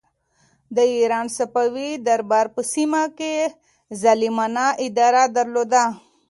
د 0.75 0.77
ایران 0.95 1.27
صفوي 1.37 1.89
دربار 2.07 2.45
په 2.55 2.61
سیمه 2.73 3.01
کې 3.17 3.33
ظالمانه 4.01 4.65
اداره 4.85 5.23
درلوده. 5.37 5.83